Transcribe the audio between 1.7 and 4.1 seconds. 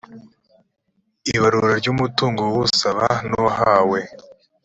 ry umutungo w usaba n uwahawe